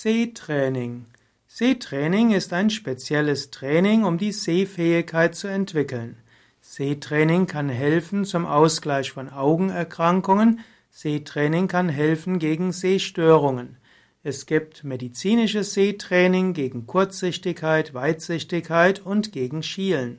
[0.00, 1.06] Sehtraining.
[1.48, 6.18] Sehtraining ist ein spezielles Training, um die Sehfähigkeit zu entwickeln.
[6.60, 10.60] Sehtraining kann helfen zum Ausgleich von Augenerkrankungen.
[10.92, 13.76] Sehtraining kann helfen gegen Sehstörungen.
[14.22, 20.18] Es gibt medizinisches Sehtraining gegen Kurzsichtigkeit, Weitsichtigkeit und gegen Schielen.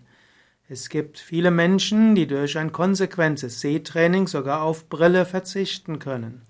[0.67, 6.41] Es gibt viele Menschen, die durch ein konsequentes Sehtraining sogar auf Brille verzichten können.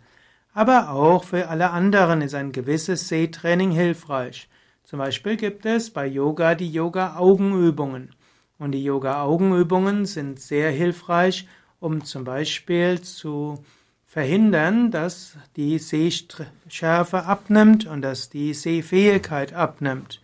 [0.53, 4.49] Aber auch für alle anderen ist ein gewisses Sehtraining hilfreich.
[4.83, 8.15] Zum Beispiel gibt es bei Yoga die Yoga-Augenübungen.
[8.57, 11.47] Und die Yoga-Augenübungen sind sehr hilfreich,
[11.79, 13.63] um zum Beispiel zu
[14.05, 20.19] verhindern, dass die Sehschärfe abnimmt und dass die Sehfähigkeit abnimmt.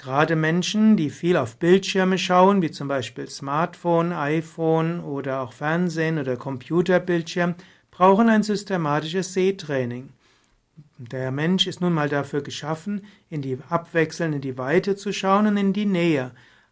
[0.00, 6.18] Gerade Menschen, die viel auf Bildschirme schauen, wie zum Beispiel Smartphone, iPhone oder auch Fernsehen
[6.18, 7.54] oder Computerbildschirm,
[7.90, 10.08] brauchen ein systematisches Sehtraining.
[10.96, 15.46] Der Mensch ist nun mal dafür geschaffen, in die abwechselnd in die Weite zu schauen
[15.46, 16.30] und in die Nähe,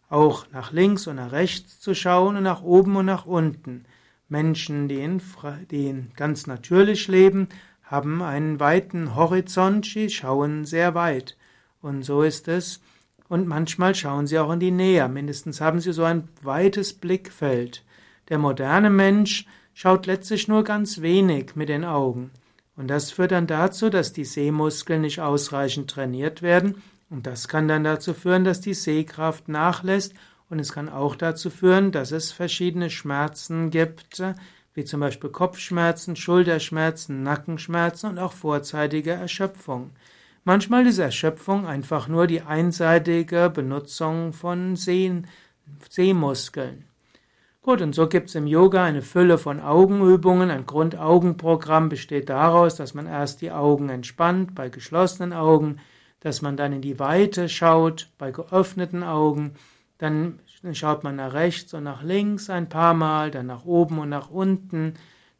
[0.09, 3.85] auch nach links und nach rechts zu schauen und nach oben und nach unten.
[4.27, 5.21] Menschen, die, in,
[5.69, 7.47] die ganz natürlich leben,
[7.83, 11.37] haben einen weiten Horizont, sie schauen sehr weit.
[11.79, 12.81] Und so ist es
[13.29, 17.85] und manchmal schauen sie auch in die Nähe, mindestens haben sie so ein weites Blickfeld.
[18.27, 22.31] Der moderne Mensch schaut letztlich nur ganz wenig mit den Augen.
[22.75, 26.81] Und das führt dann dazu, dass die Sehmuskeln nicht ausreichend trainiert werden.
[27.09, 30.13] Und das kann dann dazu führen, dass die Sehkraft nachlässt.
[30.49, 34.23] Und es kann auch dazu führen, dass es verschiedene Schmerzen gibt,
[34.73, 39.91] wie zum Beispiel Kopfschmerzen, Schulterschmerzen, Nackenschmerzen und auch vorzeitige Erschöpfung.
[40.49, 45.21] Manchmal ist Erschöpfung einfach nur die einseitige Benutzung von Seh
[45.87, 46.85] Sehmuskeln.
[47.61, 50.49] Gut, und so gibt es im Yoga eine Fülle von Augenübungen.
[50.49, 55.81] Ein Grundaugenprogramm besteht daraus, dass man erst die Augen entspannt bei geschlossenen Augen,
[56.19, 59.53] dass man dann in die Weite schaut bei geöffneten Augen,
[59.99, 60.39] dann
[60.71, 64.31] schaut man nach rechts und nach links ein paar Mal, dann nach oben und nach
[64.31, 64.95] unten,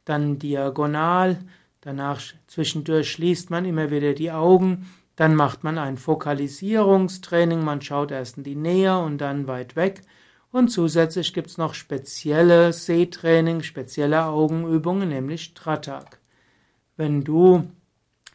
[0.05, 1.39] dann diagonal,
[1.81, 4.87] Danach zwischendurch schließt man immer wieder die Augen,
[5.19, 10.03] dann macht man ein Fokalisierungstraining, man schaut erst in die Nähe und dann weit weg.
[10.49, 16.21] Und zusätzlich gibt es noch spezielle Sehtraining, spezielle Augenübungen, nämlich Tratak.
[16.95, 17.69] Wenn du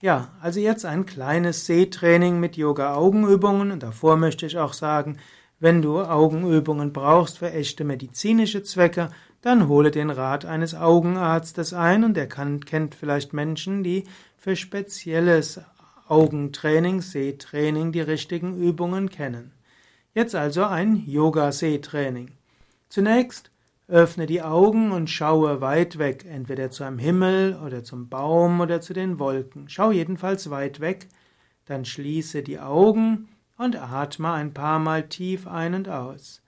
[0.00, 5.18] Ja, also jetzt ein kleines Sehtraining mit Yoga-Augenübungen und davor möchte ich auch sagen,
[5.58, 9.10] wenn du Augenübungen brauchst für echte medizinische Zwecke,
[9.40, 14.04] dann hole den Rat eines Augenarztes ein und der kann, kennt vielleicht Menschen, die
[14.36, 15.60] für spezielles
[16.06, 19.57] Augentraining, Sehtraining die richtigen Übungen kennen.
[20.14, 22.32] Jetzt also ein Yoga-Sehtraining.
[22.88, 23.50] Zunächst
[23.88, 28.80] öffne die Augen und schaue weit weg, entweder zu einem Himmel oder zum Baum oder
[28.80, 29.68] zu den Wolken.
[29.68, 31.08] Schau jedenfalls weit weg,
[31.64, 36.42] dann schließe die Augen und atme ein paar Mal tief ein und aus.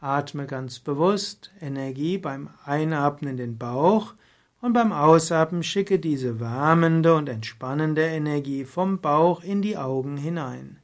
[0.00, 4.14] Atme ganz bewusst Energie beim Einatmen in den Bauch
[4.60, 10.79] und beim Ausatmen schicke diese wärmende und entspannende Energie vom Bauch in die Augen hinein.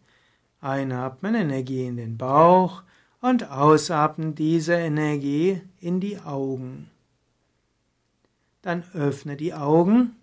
[0.66, 2.82] Einatmen Energie in den Bauch
[3.20, 6.90] und ausatmen diese Energie in die Augen.
[8.62, 10.16] Dann öffne die Augen,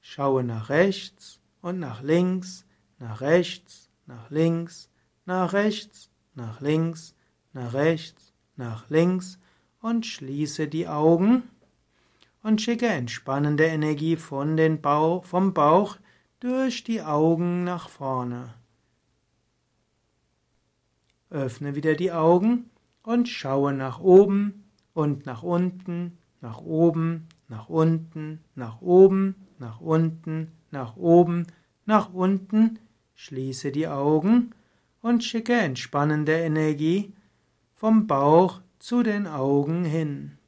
[0.00, 2.64] schaue nach rechts und nach links,
[3.00, 4.88] nach rechts, nach links,
[5.26, 7.14] nach rechts, nach links,
[7.52, 9.40] nach rechts, nach links
[9.80, 11.42] und schließe die Augen
[12.44, 15.96] und schicke entspannende Energie von den Bauch, vom Bauch
[16.38, 18.54] durch die Augen nach vorne.
[21.30, 22.70] Öffne wieder die Augen
[23.02, 30.52] und schaue nach oben und nach unten, nach oben, nach unten, nach oben, nach unten,
[30.70, 31.46] nach oben,
[31.86, 32.78] nach unten.
[33.14, 34.52] Schließe die Augen
[35.02, 37.12] und schicke entspannende Energie
[37.74, 40.38] vom Bauch zu den Augen hin.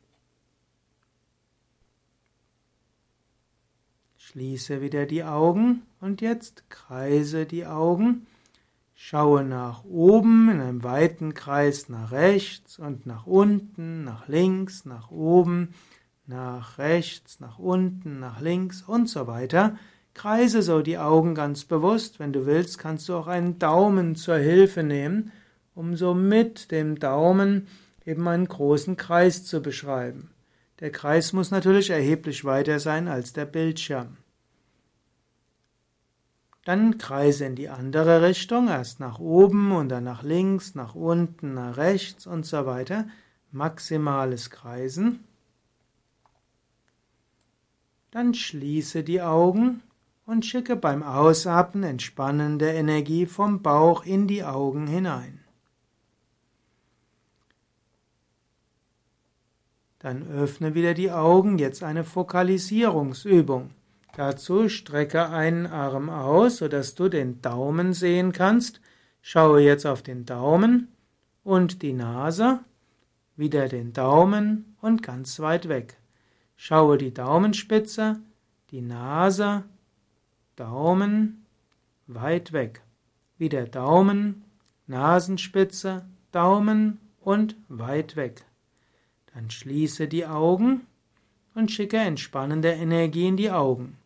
[4.17, 8.27] Schließe wieder die Augen und jetzt kreise die Augen.
[9.03, 15.11] Schaue nach oben in einem weiten Kreis nach rechts und nach unten, nach links, nach
[15.11, 15.71] oben,
[16.27, 19.79] nach rechts, nach unten, nach links und so weiter.
[20.13, 22.21] Kreise so die Augen ganz bewusst.
[22.21, 25.33] Wenn du willst, kannst du auch einen Daumen zur Hilfe nehmen,
[25.75, 27.69] um so mit dem Daumen
[28.05, 30.31] eben einen großen Kreis zu beschreiben.
[30.81, 34.19] Der Kreis muss natürlich erheblich weiter sein als der Bildschirm.
[36.65, 41.55] Dann kreise in die andere Richtung, erst nach oben und dann nach links, nach unten,
[41.55, 43.09] nach rechts und so weiter.
[43.51, 45.25] Maximales Kreisen.
[48.11, 49.83] Dann schließe die Augen
[50.27, 55.41] und schicke beim Ausatmen entspannende Energie vom Bauch in die Augen hinein.
[60.01, 63.71] Dann öffne wieder die Augen, jetzt eine Fokalisierungsübung.
[64.21, 68.83] Dazu strecke einen Arm aus, sodass du den Daumen sehen kannst.
[69.23, 70.89] Schaue jetzt auf den Daumen
[71.43, 72.61] und die Nase,
[73.35, 75.97] wieder den Daumen und ganz weit weg.
[76.55, 78.21] Schaue die Daumenspitze,
[78.71, 79.65] die Nase,
[80.55, 81.47] Daumen,
[82.07, 82.83] weit weg.
[83.39, 84.45] Wieder Daumen,
[84.87, 88.45] Nasenspitze, Daumen und weit weg.
[89.33, 90.83] Dann schließe die Augen
[91.55, 93.97] und schicke entspannende Energie in die Augen.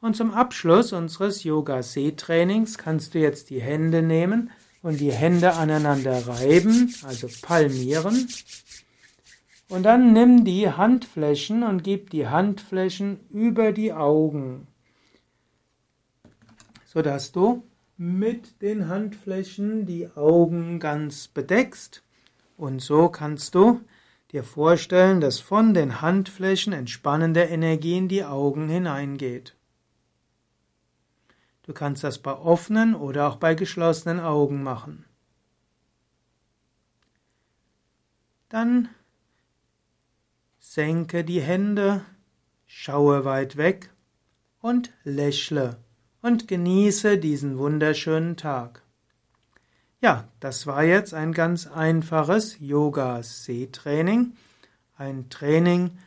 [0.00, 4.50] Und zum Abschluss unseres Yoga-See-Trainings kannst du jetzt die Hände nehmen
[4.82, 8.28] und die Hände aneinander reiben, also palmieren.
[9.68, 14.66] Und dann nimm die Handflächen und gib die Handflächen über die Augen,
[16.86, 17.62] sodass du
[17.96, 22.02] mit den Handflächen die Augen ganz bedeckst.
[22.56, 23.80] Und so kannst du
[24.32, 29.54] dir vorstellen, dass von den Handflächen entspannende Energie in die Augen hineingeht.
[31.70, 35.04] Du kannst das bei offenen oder auch bei geschlossenen Augen machen.
[38.48, 38.88] Dann
[40.58, 42.04] senke die Hände,
[42.66, 43.90] schaue weit weg
[44.60, 45.76] und lächle
[46.22, 48.82] und genieße diesen wunderschönen Tag.
[50.00, 54.32] Ja, das war jetzt ein ganz einfaches Yoga-Sehtraining,
[54.96, 55.98] ein Training,